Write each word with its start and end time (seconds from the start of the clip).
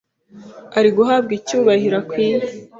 ari 0.77 0.89
guhabwa 0.97 1.31
icyubahiro 1.39 1.95
akwiye 2.01 2.39